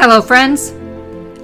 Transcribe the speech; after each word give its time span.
Hello, 0.00 0.22
friends. 0.22 0.70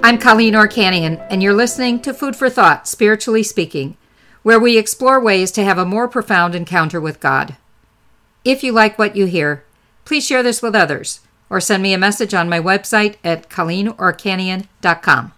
I'm 0.01 0.17
Colleen 0.17 0.53
Orchanian, 0.53 1.21
and 1.29 1.43
you're 1.43 1.53
listening 1.53 2.01
to 2.03 2.13
Food 2.13 2.37
for 2.37 2.49
Thought, 2.49 2.87
Spiritually 2.87 3.43
Speaking, 3.43 3.97
where 4.43 4.61
we 4.61 4.77
explore 4.77 5.19
ways 5.19 5.51
to 5.51 5.63
have 5.65 5.77
a 5.77 5.83
more 5.83 6.07
profound 6.07 6.55
encounter 6.55 7.01
with 7.01 7.19
God. 7.19 7.57
If 8.45 8.63
you 8.63 8.71
like 8.71 8.97
what 8.97 9.17
you 9.17 9.25
hear, 9.25 9.65
please 10.05 10.25
share 10.25 10.41
this 10.41 10.61
with 10.61 10.73
others 10.73 11.19
or 11.49 11.59
send 11.59 11.83
me 11.83 11.93
a 11.93 11.97
message 11.97 12.33
on 12.33 12.47
my 12.47 12.61
website 12.61 13.17
at 13.25 13.49
colleenorchanian.com. 13.49 15.33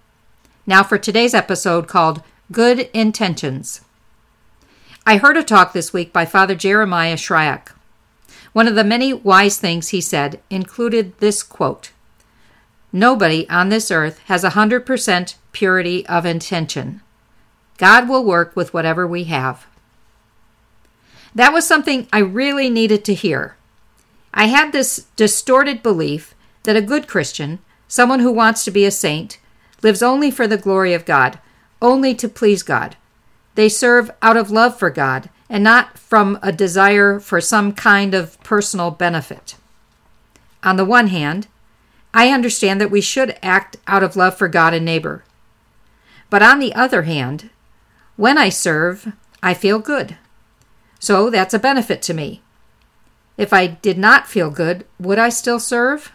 Now 0.68 0.84
for 0.84 0.99
today's 0.99 1.34
episode 1.34 1.88
called 1.88 2.21
Good 2.52 2.81
Intentions. 2.93 3.81
I 5.07 5.18
heard 5.18 5.38
a 5.38 5.43
talk 5.43 5.74
this 5.74 5.91
week 5.91 6.13
by 6.13 6.25
Father 6.25 6.54
Jeremiah 6.54 7.15
Shryak. 7.15 7.69
One 8.54 8.68
of 8.68 8.75
the 8.75 8.83
many 8.83 9.11
wise 9.11 9.57
things 9.57 9.89
he 9.89 10.02
said 10.02 10.39
included 10.52 11.18
this 11.18 11.41
quote 11.41 11.93
Nobody 12.91 13.47
on 13.50 13.69
this 13.69 13.91
earth 13.91 14.19
has 14.25 14.43
a 14.43 14.51
100% 14.51 15.36
purity 15.51 16.05
of 16.07 16.25
intention. 16.25 17.01
God 17.77 18.10
will 18.10 18.23
work 18.23 18.55
with 18.55 18.73
whatever 18.73 19.05
we 19.05 19.25
have. 19.25 19.68
That 21.36 21.54
was 21.54 21.68
something 21.68 22.07
I 22.11 22.19
really 22.19 22.69
needed 22.69 23.05
to 23.05 23.13
hear. 23.13 23.55
I 24.33 24.46
had 24.46 24.71
this 24.71 25.05
distorted 25.15 25.83
belief 25.83 26.33
that 26.63 26.75
a 26.75 26.82
good 26.82 27.07
Christian, 27.07 27.60
someone 27.87 28.19
who 28.19 28.32
wants 28.32 28.63
to 28.65 28.71
be 28.71 28.86
a 28.86 28.91
saint, 28.91 29.39
lives 29.83 30.01
only 30.01 30.32
for 30.32 30.47
the 30.47 30.57
glory 30.57 30.93
of 30.93 31.05
God, 31.05 31.39
only 31.82 32.16
to 32.16 32.27
please 32.27 32.63
God. 32.63 32.95
They 33.55 33.69
serve 33.69 34.11
out 34.22 34.38
of 34.38 34.52
love 34.52 34.77
for 34.77 34.89
God 34.89 35.30
and 35.49 35.63
not 35.63 35.97
from 35.97 36.39
a 36.41 36.52
desire 36.52 37.19
for 37.19 37.39
some 37.39 37.71
kind 37.73 38.13
of 38.13 38.41
personal 38.43 38.91
benefit. 38.91 39.55
On 40.63 40.77
the 40.77 40.85
one 40.85 41.08
hand, 41.08 41.47
I 42.13 42.30
understand 42.30 42.81
that 42.81 42.91
we 42.91 43.02
should 43.02 43.38
act 43.44 43.77
out 43.86 44.03
of 44.03 44.16
love 44.16 44.38
for 44.38 44.47
God 44.47 44.73
and 44.73 44.86
neighbor. 44.86 45.23
But 46.30 46.44
on 46.44 46.59
the 46.59 46.73
other 46.73 47.03
hand, 47.03 47.49
when 48.16 48.38
I 48.38 48.49
serve, 48.49 49.14
I 49.44 49.53
feel 49.53 49.80
good. 49.80 50.17
So 50.99 51.30
that's 51.30 51.53
a 51.53 51.59
benefit 51.59 52.02
to 52.03 52.14
me. 52.14 52.41
If 53.38 53.53
I 53.53 53.67
did 53.67 53.97
not 53.97 54.27
feel 54.27 54.49
good, 54.49 54.86
would 54.99 55.19
I 55.19 55.30
still 55.30 55.59
serve? 55.59 56.11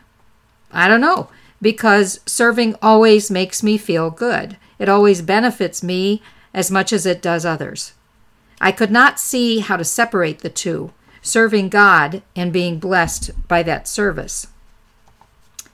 I 0.73 0.89
don't 0.89 1.01
know, 1.01 1.29
because 1.61 2.21
serving 2.27 2.75
always 2.83 3.31
makes 3.31 3.63
me 3.63 3.79
feel 3.79 4.11
good. 4.11 4.57
It 4.79 4.89
always 4.89 5.23
benefits 5.23 5.83
me 5.83 6.21
as 6.53 6.71
much 6.71 6.93
as 6.93 7.07
it 7.07 7.23
does 7.23 7.47
others. 7.47 7.93
I 8.61 8.73
could 8.73 8.91
not 8.91 9.21
see 9.21 9.61
how 9.61 9.77
to 9.77 9.85
separate 9.85 10.41
the 10.41 10.51
two, 10.51 10.93
serving 11.21 11.69
God 11.69 12.23
and 12.35 12.53
being 12.53 12.79
blessed 12.81 13.31
by 13.47 13.63
that 13.63 13.87
service. 13.87 14.49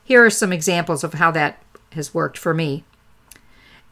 Here 0.09 0.25
are 0.25 0.31
some 0.31 0.55
examples 0.55 1.05
of 1.05 1.13
how 1.13 1.31
that 1.33 1.63
has 1.93 2.15
worked 2.15 2.39
for 2.39 2.55
me. 2.55 2.83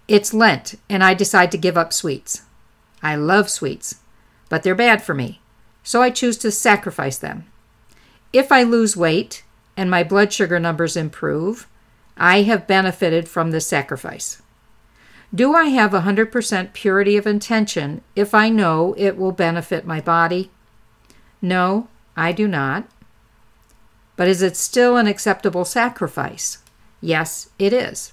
It's 0.08 0.32
Lent, 0.32 0.76
and 0.88 1.04
I 1.04 1.12
decide 1.12 1.52
to 1.52 1.58
give 1.58 1.76
up 1.76 1.92
sweets. 1.92 2.40
I 3.02 3.16
love 3.16 3.50
sweets, 3.50 3.96
but 4.48 4.62
they're 4.62 4.74
bad 4.74 5.02
for 5.02 5.12
me, 5.12 5.42
so 5.82 6.00
I 6.00 6.08
choose 6.08 6.38
to 6.38 6.50
sacrifice 6.50 7.18
them. 7.18 7.44
If 8.32 8.50
I 8.50 8.62
lose 8.62 8.96
weight 8.96 9.44
and 9.76 9.90
my 9.90 10.02
blood 10.02 10.32
sugar 10.32 10.58
numbers 10.58 10.96
improve, 10.96 11.68
I 12.16 12.44
have 12.44 12.66
benefited 12.66 13.28
from 13.28 13.50
this 13.50 13.66
sacrifice. 13.66 14.40
Do 15.34 15.52
I 15.52 15.64
have 15.64 15.90
100% 15.90 16.72
purity 16.72 17.18
of 17.18 17.26
intention 17.26 18.00
if 18.14 18.32
I 18.32 18.48
know 18.48 18.94
it 18.96 19.18
will 19.18 19.32
benefit 19.32 19.84
my 19.84 20.00
body? 20.00 20.50
No, 21.42 21.88
I 22.16 22.32
do 22.32 22.48
not. 22.48 22.88
But 24.16 24.28
is 24.28 24.42
it 24.42 24.56
still 24.56 24.96
an 24.96 25.06
acceptable 25.06 25.64
sacrifice? 25.64 26.58
Yes, 27.00 27.50
it 27.58 27.72
is. 27.72 28.12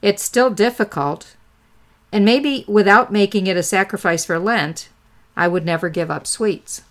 It's 0.00 0.22
still 0.22 0.50
difficult, 0.50 1.36
and 2.12 2.24
maybe 2.24 2.64
without 2.66 3.12
making 3.12 3.46
it 3.46 3.56
a 3.56 3.62
sacrifice 3.62 4.24
for 4.24 4.38
Lent, 4.38 4.88
I 5.36 5.48
would 5.48 5.64
never 5.64 5.88
give 5.88 6.10
up 6.10 6.26
sweets. 6.26 6.82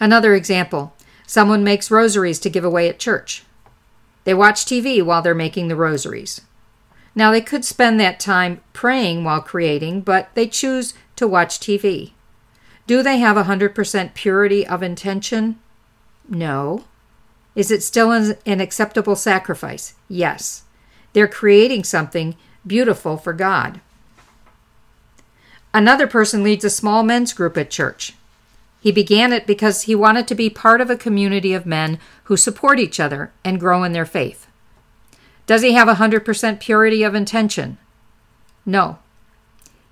Another 0.00 0.34
example 0.34 0.94
someone 1.26 1.62
makes 1.62 1.90
rosaries 1.90 2.38
to 2.40 2.50
give 2.50 2.64
away 2.64 2.88
at 2.88 2.98
church. 2.98 3.44
They 4.24 4.32
watch 4.32 4.64
TV 4.64 5.02
while 5.02 5.20
they're 5.20 5.34
making 5.34 5.68
the 5.68 5.76
rosaries. 5.76 6.40
Now, 7.14 7.30
they 7.30 7.40
could 7.40 7.64
spend 7.64 7.98
that 7.98 8.20
time 8.20 8.60
praying 8.72 9.24
while 9.24 9.40
creating, 9.40 10.02
but 10.02 10.28
they 10.34 10.46
choose 10.46 10.94
to 11.16 11.26
watch 11.26 11.58
TV. 11.58 12.12
Do 12.86 13.02
they 13.02 13.18
have 13.18 13.36
a 13.36 13.44
100% 13.44 14.14
purity 14.14 14.66
of 14.66 14.82
intention? 14.82 15.58
No. 16.28 16.84
Is 17.54 17.70
it 17.70 17.82
still 17.82 18.12
an 18.12 18.60
acceptable 18.60 19.16
sacrifice? 19.16 19.94
Yes. 20.08 20.62
They're 21.12 21.26
creating 21.26 21.84
something 21.84 22.36
beautiful 22.66 23.16
for 23.16 23.32
God. 23.32 23.80
Another 25.74 26.06
person 26.06 26.42
leads 26.42 26.64
a 26.64 26.70
small 26.70 27.02
men's 27.02 27.32
group 27.32 27.56
at 27.56 27.70
church. 27.70 28.14
He 28.80 28.92
began 28.92 29.32
it 29.32 29.46
because 29.46 29.82
he 29.82 29.94
wanted 29.94 30.28
to 30.28 30.34
be 30.34 30.48
part 30.48 30.80
of 30.80 30.88
a 30.88 30.96
community 30.96 31.52
of 31.52 31.66
men 31.66 31.98
who 32.24 32.36
support 32.36 32.78
each 32.78 33.00
other 33.00 33.32
and 33.44 33.58
grow 33.58 33.82
in 33.82 33.92
their 33.92 34.06
faith. 34.06 34.46
Does 35.46 35.62
he 35.62 35.72
have 35.72 35.88
100% 35.88 36.60
purity 36.60 37.02
of 37.02 37.14
intention? 37.14 37.78
No. 38.64 38.98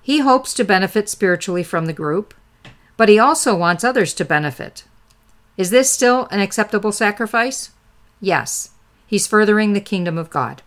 He 0.03 0.21
hopes 0.21 0.55
to 0.55 0.65
benefit 0.65 1.09
spiritually 1.09 1.65
from 1.65 1.87
the 1.87 1.93
group, 1.93 2.33
but 2.97 3.09
he 3.09 3.19
also 3.19 3.57
wants 3.57 3.83
others 3.83 4.15
to 4.15 4.25
benefit. 4.25 4.85
Is 5.57 5.71
this 5.71 5.91
still 5.91 6.29
an 6.31 6.41
acceptable 6.41 6.93
sacrifice? 6.93 7.71
Yes. 8.21 8.71
He's 9.07 9.27
furthering 9.27 9.73
the 9.73 9.81
kingdom 9.81 10.19
of 10.19 10.31
God. 10.31 10.63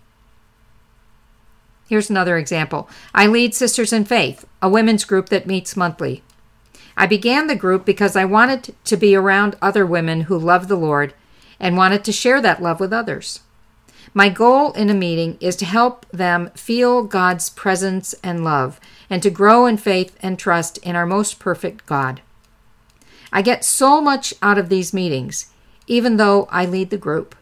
Here's 1.87 2.09
another 2.09 2.37
example. 2.37 2.87
I 3.13 3.27
lead 3.27 3.53
Sisters 3.53 3.91
in 3.91 4.05
Faith, 4.05 4.45
a 4.61 4.69
women's 4.69 5.05
group 5.05 5.29
that 5.29 5.47
meets 5.47 5.75
monthly. 5.75 6.23
I 6.95 7.07
began 7.07 7.47
the 7.47 7.55
group 7.55 7.85
because 7.85 8.15
I 8.15 8.25
wanted 8.25 8.75
to 8.83 8.97
be 8.97 9.15
around 9.15 9.55
other 9.61 9.85
women 9.85 10.21
who 10.21 10.37
love 10.37 10.67
the 10.67 10.75
Lord 10.75 11.13
and 11.59 11.75
wanted 11.75 12.03
to 12.03 12.11
share 12.11 12.41
that 12.41 12.61
love 12.61 12.79
with 12.79 12.93
others. 12.93 13.39
My 14.13 14.29
goal 14.29 14.71
in 14.73 14.89
a 14.89 14.93
meeting 14.93 15.37
is 15.39 15.55
to 15.57 15.65
help 15.65 16.05
them 16.11 16.51
feel 16.55 17.03
God's 17.03 17.49
presence 17.49 18.13
and 18.23 18.43
love 18.43 18.79
and 19.09 19.21
to 19.23 19.29
grow 19.29 19.65
in 19.65 19.77
faith 19.77 20.17
and 20.21 20.37
trust 20.37 20.77
in 20.79 20.95
our 20.95 21.05
most 21.05 21.39
perfect 21.39 21.85
God. 21.85 22.21
I 23.31 23.41
get 23.41 23.63
so 23.63 24.01
much 24.01 24.33
out 24.41 24.57
of 24.57 24.69
these 24.69 24.93
meetings, 24.93 25.51
even 25.87 26.17
though 26.17 26.47
I 26.51 26.65
lead 26.65 26.89
the 26.89 26.97
group. 26.97 27.35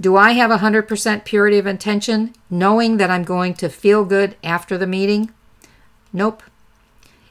Do 0.00 0.16
I 0.16 0.32
have 0.32 0.50
100% 0.50 1.24
purity 1.24 1.58
of 1.58 1.66
intention, 1.66 2.34
knowing 2.48 2.96
that 2.96 3.10
I'm 3.10 3.24
going 3.24 3.54
to 3.54 3.68
feel 3.68 4.04
good 4.04 4.36
after 4.42 4.78
the 4.78 4.86
meeting? 4.86 5.32
Nope. 6.12 6.42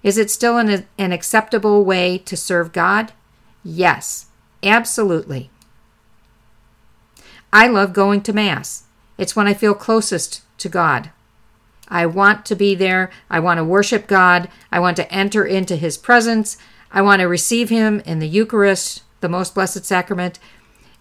Is 0.04 0.18
it 0.18 0.30
still 0.30 0.58
an, 0.58 0.86
an 0.98 1.12
acceptable 1.12 1.84
way 1.84 2.18
to 2.20 2.38
serve 2.38 2.72
God? 2.72 3.12
Yes, 3.64 4.28
absolutely. 4.64 5.50
I 7.52 7.68
love 7.68 7.94
going 7.94 8.22
to 8.22 8.34
Mass. 8.34 8.84
It's 9.18 9.36
when 9.36 9.48
I 9.48 9.54
feel 9.54 9.74
closest 9.74 10.44
to 10.60 10.70
God. 10.70 11.10
I 11.88 12.06
want 12.06 12.46
to 12.46 12.56
be 12.56 12.76
there. 12.76 13.10
I 13.30 13.40
want 13.40 13.58
to 13.58 13.64
worship 13.64 14.08
God. 14.08 14.50
I 14.72 14.80
want 14.80 14.96
to 14.98 15.12
enter 15.12 15.44
into 15.44 15.76
His 15.76 15.98
presence. 15.98 16.58
I 16.92 17.02
want 17.02 17.22
to 17.22 17.28
receive 17.28 17.70
Him 17.70 18.02
in 18.06 18.20
the 18.20 18.28
Eucharist, 18.28 19.04
the 19.22 19.30
most 19.30 19.54
blessed 19.54 19.86
sacrament. 19.86 20.40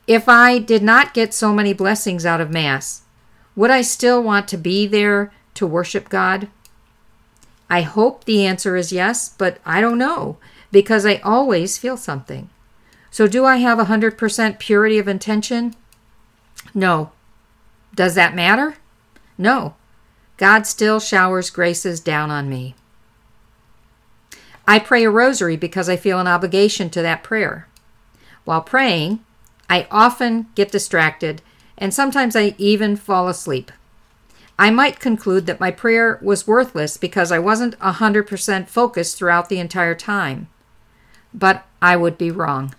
If 0.06 0.28
I 0.28 0.58
did 0.58 0.82
not 0.82 1.14
get 1.14 1.34
so 1.34 1.52
many 1.52 1.72
blessings 1.72 2.24
out 2.24 2.40
of 2.40 2.50
Mass, 2.50 3.02
would 3.56 3.70
I 3.70 3.82
still 3.82 4.22
want 4.22 4.48
to 4.48 4.56
be 4.56 4.86
there 4.86 5.32
to 5.54 5.66
worship 5.66 6.08
God? 6.08 6.48
I 7.70 7.82
hope 7.82 8.24
the 8.24 8.46
answer 8.46 8.76
is 8.76 8.92
yes, 8.92 9.28
but 9.28 9.58
I 9.66 9.80
don't 9.80 9.98
know 9.98 10.38
because 10.70 11.04
I 11.04 11.16
always 11.16 11.78
feel 11.78 11.96
something. 11.96 12.48
So, 13.10 13.26
do 13.26 13.44
I 13.44 13.56
have 13.56 13.78
100% 13.78 14.58
purity 14.58 14.98
of 14.98 15.08
intention? 15.08 15.74
No. 16.74 17.12
Does 17.94 18.14
that 18.14 18.34
matter? 18.34 18.76
No. 19.36 19.74
God 20.36 20.66
still 20.66 21.00
showers 21.00 21.50
graces 21.50 22.00
down 22.00 22.30
on 22.30 22.48
me. 22.48 22.74
I 24.68 24.78
pray 24.78 25.02
a 25.04 25.10
rosary 25.10 25.56
because 25.56 25.88
I 25.88 25.96
feel 25.96 26.20
an 26.20 26.26
obligation 26.26 26.90
to 26.90 27.00
that 27.00 27.22
prayer. 27.22 27.66
While 28.44 28.60
praying, 28.60 29.24
I 29.70 29.88
often 29.90 30.48
get 30.54 30.70
distracted 30.70 31.40
and 31.78 31.94
sometimes 31.94 32.36
I 32.36 32.54
even 32.58 32.94
fall 32.94 33.28
asleep. 33.28 33.72
I 34.58 34.70
might 34.70 35.00
conclude 35.00 35.46
that 35.46 35.58
my 35.58 35.70
prayer 35.70 36.18
was 36.20 36.46
worthless 36.46 36.98
because 36.98 37.32
I 37.32 37.38
wasn't 37.38 37.78
100% 37.78 38.68
focused 38.68 39.16
throughout 39.16 39.48
the 39.48 39.58
entire 39.58 39.94
time. 39.94 40.48
But 41.32 41.64
I 41.80 41.96
would 41.96 42.18
be 42.18 42.30
wrong. 42.30 42.74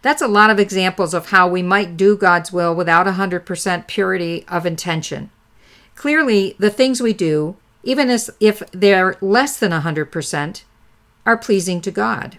That's 0.00 0.22
a 0.22 0.26
lot 0.26 0.50
of 0.50 0.58
examples 0.58 1.14
of 1.14 1.26
how 1.26 1.46
we 1.46 1.62
might 1.62 1.96
do 1.96 2.16
God's 2.16 2.52
will 2.52 2.74
without 2.74 3.06
100% 3.06 3.86
purity 3.86 4.44
of 4.48 4.66
intention. 4.66 5.30
Clearly, 5.94 6.56
the 6.58 6.70
things 6.70 7.00
we 7.00 7.12
do, 7.12 7.54
even 7.82 8.10
as 8.10 8.30
if 8.40 8.62
they're 8.70 9.16
less 9.20 9.58
than 9.58 9.72
100%, 9.72 10.62
are 11.24 11.36
pleasing 11.36 11.80
to 11.80 11.90
God. 11.90 12.38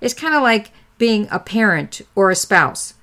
It's 0.00 0.14
kind 0.14 0.34
of 0.34 0.42
like 0.42 0.70
being 0.98 1.28
a 1.30 1.38
parent 1.38 2.02
or 2.14 2.30
a 2.30 2.36
spouse. 2.36 2.94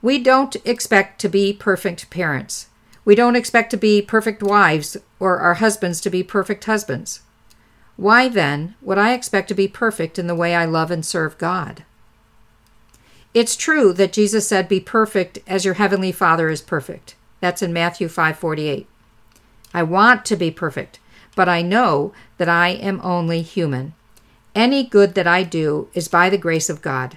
We 0.00 0.18
don't 0.18 0.56
expect 0.64 1.20
to 1.20 1.28
be 1.28 1.52
perfect 1.52 2.10
parents. 2.10 2.68
We 3.04 3.14
don't 3.14 3.36
expect 3.36 3.70
to 3.70 3.76
be 3.76 4.02
perfect 4.02 4.42
wives 4.42 4.96
or 5.18 5.38
our 5.38 5.54
husbands 5.54 6.00
to 6.02 6.10
be 6.10 6.22
perfect 6.22 6.64
husbands. 6.64 7.20
Why 7.96 8.28
then 8.28 8.76
would 8.80 8.98
I 8.98 9.12
expect 9.12 9.48
to 9.48 9.54
be 9.54 9.66
perfect 9.66 10.18
in 10.18 10.28
the 10.28 10.34
way 10.34 10.54
I 10.54 10.66
love 10.66 10.90
and 10.90 11.04
serve 11.04 11.38
God? 11.38 11.84
It's 13.34 13.56
true 13.56 13.92
that 13.94 14.12
Jesus 14.12 14.46
said, 14.46 14.68
Be 14.68 14.80
perfect 14.80 15.38
as 15.46 15.64
your 15.64 15.74
heavenly 15.74 16.12
Father 16.12 16.48
is 16.48 16.62
perfect. 16.62 17.16
That's 17.40 17.62
in 17.62 17.72
Matthew 17.72 18.08
5:48. 18.08 18.86
I 19.74 19.82
want 19.82 20.24
to 20.26 20.36
be 20.36 20.50
perfect, 20.50 20.98
but 21.38 21.48
I 21.48 21.62
know 21.62 22.12
that 22.38 22.48
I 22.48 22.70
am 22.70 23.00
only 23.00 23.42
human. 23.42 23.94
Any 24.56 24.82
good 24.82 25.14
that 25.14 25.28
I 25.28 25.44
do 25.44 25.86
is 25.94 26.08
by 26.08 26.28
the 26.28 26.36
grace 26.36 26.68
of 26.68 26.82
God. 26.82 27.16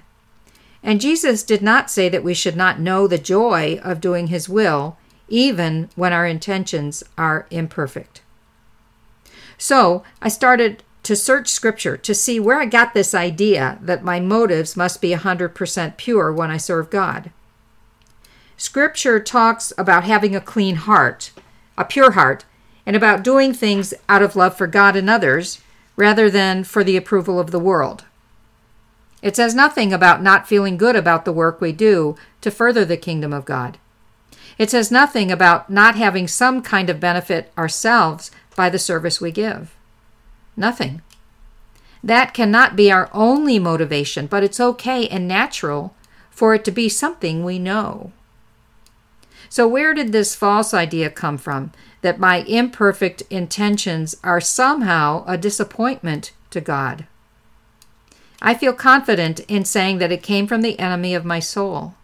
And 0.83 1.01
Jesus 1.01 1.41
did 1.41 1.63
not 1.63 1.89
say 1.89 2.07
that 2.07 2.23
we 2.23 2.35
should 2.35 2.56
not 2.56 2.79
know 2.79 3.07
the 3.07 3.18
joy 3.18 3.79
of 3.83 4.00
doing 4.00 4.27
his 4.27 4.47
will, 4.47 4.95
even 5.27 5.89
when 5.95 6.13
our 6.13 6.27
intentions 6.27 7.03
are 7.18 7.47
imperfect. 7.50 8.21
So 9.57 10.03
I 10.21 10.29
started 10.29 10.83
to 11.01 11.15
search 11.15 11.47
scripture 11.47 11.97
to 11.97 12.13
see 12.13 12.39
where 12.39 12.59
I 12.59 12.65
got 12.65 12.94
this 12.94 13.15
idea 13.15 13.79
that 13.81 14.03
my 14.03 14.19
motives 14.19 14.77
must 14.77 15.01
be 15.01 15.15
100% 15.15 15.97
pure 15.97 16.31
when 16.31 16.51
I 16.51 16.57
serve 16.57 16.91
God. 16.91 17.31
Scripture 18.56 19.19
talks 19.19 19.73
about 19.79 20.03
having 20.03 20.35
a 20.35 20.41
clean 20.41 20.75
heart, 20.75 21.31
a 21.75 21.83
pure 21.83 22.12
heart, 22.12 22.45
and 22.86 22.95
about 22.95 23.24
doing 23.24 23.54
things 23.54 23.94
out 24.10 24.22
of 24.22 24.36
love 24.36 24.56
for 24.56 24.68
God 24.68 24.95
and 24.95 25.10
others 25.10 25.62
rather 25.95 26.30
than 26.30 26.63
for 26.63 26.83
the 26.83 26.98
approval 26.98 27.39
of 27.39 27.51
the 27.51 27.60
world. 27.60 28.06
It 29.22 29.36
says 29.36 29.54
nothing 29.54 29.94
about 29.94 30.24
not 30.24 30.48
feeling 30.48 30.78
good 30.78 30.95
about 30.95 31.25
the 31.25 31.33
work 31.33 31.62
we 31.62 31.72
do 31.72 32.16
to 32.42 32.50
further 32.50 32.83
the 32.83 32.98
kingdom 32.98 33.33
of 33.33 33.45
God. 33.45 33.78
It 34.57 34.69
says 34.69 34.92
nothing 34.92 35.31
about 35.31 35.69
not 35.69 35.95
having 35.95 36.28
some 36.28 36.62
kind 36.62 36.89
of 36.89 37.00
benefit 37.00 37.51
ourselves 37.57 38.31
by 38.56 38.69
the 38.69 38.80
service 38.80 39.22
we 39.22 39.31
give. 39.31 39.75
Nothing. 40.57 41.01
That 42.04 42.33
cannot 42.33 42.75
be 42.75 42.92
our 42.92 43.10
only 43.13 43.60
motivation, 43.60 44.25
but 44.25 44.44
it's 44.44 44.60
okay 44.60 45.07
and 45.07 45.28
natural 45.28 45.95
for 46.30 46.56
it 46.56 46.66
to 46.66 46.72
be 46.72 46.89
something 46.89 47.44
we 47.44 47.60
know. 47.60 48.12
So, 49.51 49.68
where 49.68 49.94
did 49.94 50.13
this 50.13 50.33
false 50.33 50.74
idea 50.74 51.09
come 51.09 51.38
from 51.38 51.74
that 52.03 52.18
my 52.18 52.38
imperfect 52.48 53.24
intentions 53.30 54.15
are 54.24 54.39
somehow 54.39 55.25
a 55.27 55.38
disappointment 55.38 56.31
to 56.51 56.62
God? 56.62 57.06
I 58.42 58.53
feel 58.53 58.71
confident 58.71 59.42
in 59.50 59.65
saying 59.65 59.98
that 59.98 60.12
it 60.12 60.24
came 60.24 60.48
from 60.48 60.62
the 60.62 60.80
enemy 60.80 61.13
of 61.13 61.25
my 61.25 61.39
soul. 61.39 61.95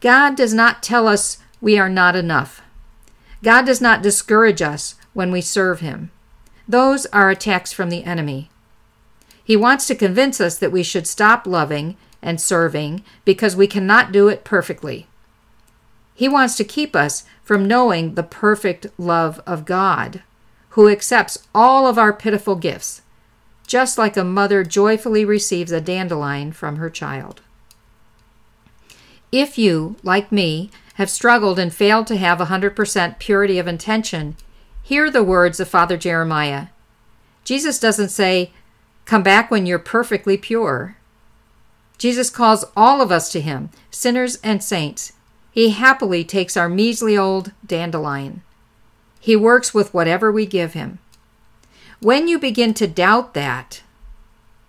God 0.00 0.36
does 0.36 0.54
not 0.54 0.80
tell 0.80 1.08
us 1.08 1.38
we 1.60 1.76
are 1.76 1.88
not 1.88 2.14
enough. 2.14 2.62
God 3.42 3.66
does 3.66 3.80
not 3.80 4.00
discourage 4.00 4.62
us 4.62 4.94
when 5.14 5.32
we 5.32 5.40
serve 5.40 5.80
Him. 5.80 6.12
Those 6.68 7.04
are 7.06 7.30
attacks 7.30 7.72
from 7.72 7.90
the 7.90 8.04
enemy. 8.04 8.48
He 9.42 9.56
wants 9.56 9.88
to 9.88 9.96
convince 9.96 10.40
us 10.40 10.56
that 10.58 10.70
we 10.70 10.84
should 10.84 11.08
stop 11.08 11.48
loving 11.48 11.96
and 12.22 12.40
serving 12.40 13.02
because 13.24 13.56
we 13.56 13.66
cannot 13.66 14.12
do 14.12 14.28
it 14.28 14.44
perfectly. 14.44 15.08
He 16.18 16.28
wants 16.28 16.56
to 16.56 16.64
keep 16.64 16.96
us 16.96 17.22
from 17.44 17.68
knowing 17.68 18.14
the 18.16 18.24
perfect 18.24 18.88
love 18.98 19.40
of 19.46 19.64
God, 19.64 20.24
who 20.70 20.88
accepts 20.88 21.46
all 21.54 21.86
of 21.86 21.96
our 21.96 22.12
pitiful 22.12 22.56
gifts, 22.56 23.02
just 23.68 23.98
like 23.98 24.16
a 24.16 24.24
mother 24.24 24.64
joyfully 24.64 25.24
receives 25.24 25.70
a 25.70 25.80
dandelion 25.80 26.50
from 26.50 26.74
her 26.74 26.90
child. 26.90 27.40
If 29.30 29.56
you, 29.58 29.94
like 30.02 30.32
me, 30.32 30.72
have 30.94 31.08
struggled 31.08 31.56
and 31.56 31.72
failed 31.72 32.08
to 32.08 32.16
have 32.16 32.38
100% 32.38 33.20
purity 33.20 33.60
of 33.60 33.68
intention, 33.68 34.36
hear 34.82 35.12
the 35.12 35.22
words 35.22 35.60
of 35.60 35.68
Father 35.68 35.96
Jeremiah. 35.96 36.66
Jesus 37.44 37.78
doesn't 37.78 38.08
say, 38.08 38.50
Come 39.04 39.22
back 39.22 39.52
when 39.52 39.66
you're 39.66 39.78
perfectly 39.78 40.36
pure. 40.36 40.96
Jesus 41.96 42.28
calls 42.28 42.64
all 42.76 43.00
of 43.00 43.12
us 43.12 43.30
to 43.30 43.40
Him, 43.40 43.70
sinners 43.92 44.40
and 44.42 44.64
saints, 44.64 45.12
he 45.58 45.70
happily 45.70 46.22
takes 46.22 46.56
our 46.56 46.68
measly 46.68 47.18
old 47.18 47.50
dandelion. 47.66 48.42
He 49.18 49.34
works 49.34 49.74
with 49.74 49.92
whatever 49.92 50.30
we 50.30 50.46
give 50.46 50.74
him. 50.74 51.00
When 52.00 52.28
you 52.28 52.38
begin 52.38 52.74
to 52.74 52.86
doubt 52.86 53.34
that, 53.34 53.82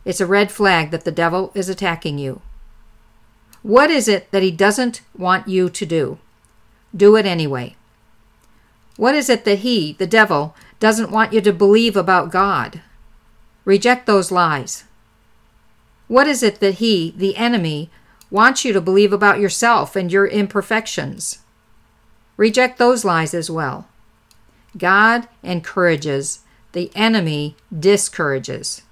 it's 0.03 0.19
a 0.19 0.25
red 0.25 0.51
flag 0.51 0.89
that 0.89 1.05
the 1.05 1.11
devil 1.11 1.51
is 1.53 1.69
attacking 1.69 2.17
you. 2.17 2.41
What 3.61 3.91
is 3.91 4.07
it 4.07 4.31
that 4.31 4.41
he 4.41 4.49
doesn't 4.49 5.01
want 5.15 5.47
you 5.47 5.69
to 5.69 5.85
do? 5.85 6.17
Do 6.95 7.15
it 7.15 7.27
anyway. 7.27 7.75
What 8.97 9.13
is 9.13 9.29
it 9.29 9.45
that 9.45 9.59
he, 9.59 9.93
the 9.93 10.07
devil, 10.07 10.55
doesn't 10.79 11.11
want 11.11 11.33
you 11.33 11.41
to 11.41 11.53
believe 11.53 11.95
about 11.95 12.31
God? 12.31 12.81
Reject 13.63 14.07
those 14.07 14.31
lies. 14.31 14.85
What 16.07 16.27
is 16.27 16.41
it 16.41 16.59
that 16.61 16.81
he, 16.81 17.13
the 17.15 17.37
enemy, 17.37 17.91
wants 18.31 18.63
you 18.63 18.73
to 18.73 18.81
believe 18.81 19.13
about 19.13 19.39
yourself 19.39 19.95
and 19.95 20.11
your 20.11 20.27
imperfections. 20.27 21.39
Reject 22.37 22.77
those 22.77 23.03
lies 23.03 23.33
as 23.33 23.49
well. 23.49 23.87
God 24.77 25.27
encourages, 25.43 26.39
the 26.73 26.91
enemy 26.95 27.55
discourages. 27.77 28.83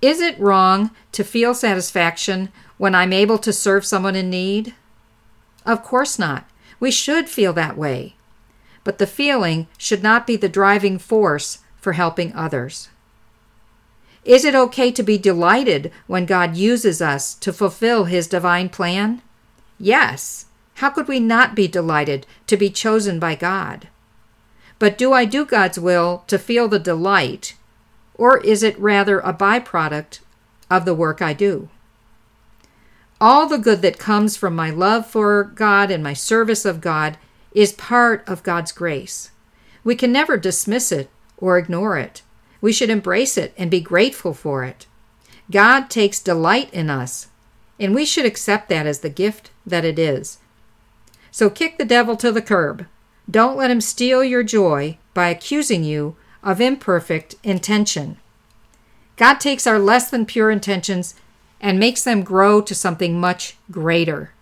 Is 0.00 0.20
it 0.20 0.38
wrong 0.38 0.90
to 1.12 1.24
feel 1.24 1.54
satisfaction 1.54 2.50
when 2.76 2.94
I'm 2.94 3.12
able 3.12 3.38
to 3.38 3.52
serve 3.52 3.84
someone 3.84 4.16
in 4.16 4.30
need? 4.30 4.74
Of 5.64 5.82
course 5.82 6.18
not. 6.18 6.48
We 6.80 6.90
should 6.90 7.28
feel 7.28 7.52
that 7.54 7.76
way. 7.76 8.16
But 8.82 8.98
the 8.98 9.06
feeling 9.06 9.66
should 9.78 10.02
not 10.02 10.26
be 10.26 10.36
the 10.36 10.48
driving 10.48 10.98
force 10.98 11.58
for 11.76 11.92
helping 11.92 12.34
others. 12.34 12.88
Is 14.24 14.44
it 14.44 14.54
okay 14.54 14.90
to 14.90 15.02
be 15.02 15.18
delighted 15.18 15.92
when 16.06 16.24
God 16.24 16.56
uses 16.56 17.02
us 17.02 17.34
to 17.34 17.52
fulfill 17.52 18.04
His 18.04 18.26
divine 18.26 18.70
plan? 18.70 19.20
Yes. 19.78 20.46
How 20.76 20.90
could 20.90 21.08
we 21.08 21.20
not 21.20 21.54
be 21.54 21.68
delighted 21.68 22.26
to 22.46 22.56
be 22.56 22.70
chosen 22.70 23.20
by 23.20 23.34
God? 23.34 23.88
But 24.78 24.98
do 24.98 25.12
I 25.12 25.24
do 25.24 25.44
God's 25.44 25.78
will 25.78 26.24
to 26.26 26.38
feel 26.38 26.68
the 26.68 26.78
delight, 26.78 27.54
or 28.14 28.38
is 28.38 28.62
it 28.62 28.78
rather 28.78 29.20
a 29.20 29.32
byproduct 29.32 30.20
of 30.70 30.84
the 30.84 30.94
work 30.94 31.22
I 31.22 31.32
do? 31.32 31.68
All 33.20 33.46
the 33.46 33.58
good 33.58 33.82
that 33.82 33.98
comes 33.98 34.36
from 34.36 34.56
my 34.56 34.70
love 34.70 35.06
for 35.06 35.44
God 35.44 35.90
and 35.90 36.02
my 36.02 36.12
service 36.12 36.64
of 36.64 36.80
God 36.80 37.16
is 37.52 37.72
part 37.72 38.28
of 38.28 38.42
God's 38.42 38.72
grace. 38.72 39.30
We 39.84 39.94
can 39.94 40.10
never 40.10 40.36
dismiss 40.36 40.90
it 40.90 41.08
or 41.36 41.56
ignore 41.56 41.96
it. 41.98 42.22
We 42.64 42.72
should 42.72 42.88
embrace 42.88 43.36
it 43.36 43.52
and 43.58 43.70
be 43.70 43.82
grateful 43.82 44.32
for 44.32 44.64
it. 44.64 44.86
God 45.50 45.90
takes 45.90 46.18
delight 46.18 46.72
in 46.72 46.88
us, 46.88 47.28
and 47.78 47.94
we 47.94 48.06
should 48.06 48.24
accept 48.24 48.70
that 48.70 48.86
as 48.86 49.00
the 49.00 49.10
gift 49.10 49.50
that 49.66 49.84
it 49.84 49.98
is. 49.98 50.38
So 51.30 51.50
kick 51.50 51.76
the 51.76 51.84
devil 51.84 52.16
to 52.16 52.32
the 52.32 52.40
curb. 52.40 52.86
Don't 53.30 53.58
let 53.58 53.70
him 53.70 53.82
steal 53.82 54.24
your 54.24 54.42
joy 54.42 54.96
by 55.12 55.28
accusing 55.28 55.84
you 55.84 56.16
of 56.42 56.58
imperfect 56.58 57.34
intention. 57.42 58.16
God 59.18 59.40
takes 59.40 59.66
our 59.66 59.78
less 59.78 60.08
than 60.08 60.24
pure 60.24 60.50
intentions 60.50 61.16
and 61.60 61.78
makes 61.78 62.02
them 62.02 62.22
grow 62.22 62.62
to 62.62 62.74
something 62.74 63.20
much 63.20 63.58
greater. 63.70 64.32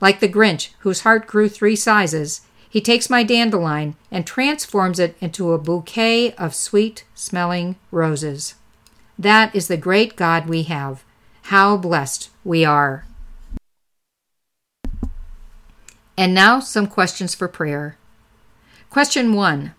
Like 0.00 0.20
the 0.20 0.28
Grinch, 0.28 0.68
whose 0.82 1.00
heart 1.00 1.26
grew 1.26 1.48
three 1.48 1.74
sizes, 1.74 2.42
he 2.68 2.80
takes 2.80 3.08
my 3.08 3.22
dandelion 3.22 3.96
and 4.10 4.26
transforms 4.26 4.98
it 4.98 5.16
into 5.20 5.52
a 5.52 5.58
bouquet 5.58 6.32
of 6.32 6.54
sweet 6.54 7.04
smelling 7.14 7.76
roses. 7.90 8.54
That 9.18 9.54
is 9.54 9.68
the 9.68 9.76
great 9.76 10.16
God 10.16 10.48
we 10.48 10.64
have. 10.64 11.02
How 11.42 11.76
blessed 11.76 12.30
we 12.44 12.64
are. 12.64 13.06
And 16.16 16.34
now, 16.34 16.60
some 16.60 16.88
questions 16.88 17.34
for 17.34 17.48
prayer. 17.48 17.96
Question 18.90 19.34
1 19.34 19.72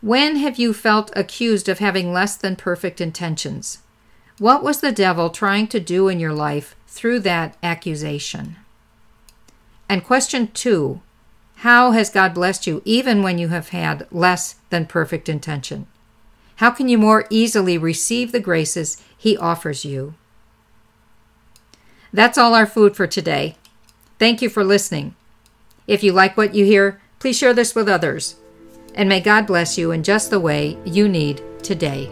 When 0.00 0.36
have 0.36 0.58
you 0.58 0.72
felt 0.72 1.10
accused 1.16 1.68
of 1.68 1.78
having 1.78 2.12
less 2.12 2.36
than 2.36 2.54
perfect 2.54 3.00
intentions? 3.00 3.78
What 4.38 4.62
was 4.62 4.80
the 4.80 4.92
devil 4.92 5.30
trying 5.30 5.66
to 5.68 5.80
do 5.80 6.08
in 6.08 6.20
your 6.20 6.32
life 6.32 6.76
through 6.86 7.20
that 7.20 7.56
accusation? 7.62 8.56
And 9.88 10.04
question 10.04 10.48
2 10.48 11.00
how 11.60 11.90
has 11.90 12.08
God 12.08 12.32
blessed 12.32 12.66
you 12.66 12.80
even 12.86 13.22
when 13.22 13.36
you 13.36 13.48
have 13.48 13.68
had 13.68 14.06
less 14.10 14.54
than 14.70 14.86
perfect 14.86 15.28
intention? 15.28 15.86
How 16.56 16.70
can 16.70 16.88
you 16.88 16.96
more 16.96 17.26
easily 17.28 17.76
receive 17.76 18.32
the 18.32 18.40
graces 18.40 19.02
He 19.16 19.36
offers 19.36 19.84
you? 19.84 20.14
That's 22.14 22.38
all 22.38 22.54
our 22.54 22.64
food 22.64 22.96
for 22.96 23.06
today. 23.06 23.56
Thank 24.18 24.40
you 24.40 24.48
for 24.48 24.64
listening. 24.64 25.14
If 25.86 26.02
you 26.02 26.12
like 26.12 26.34
what 26.34 26.54
you 26.54 26.64
hear, 26.64 26.98
please 27.18 27.36
share 27.36 27.52
this 27.52 27.74
with 27.74 27.90
others. 27.90 28.36
And 28.94 29.06
may 29.06 29.20
God 29.20 29.46
bless 29.46 29.76
you 29.76 29.90
in 29.90 30.02
just 30.02 30.30
the 30.30 30.40
way 30.40 30.78
you 30.86 31.08
need 31.10 31.42
today. 31.62 32.10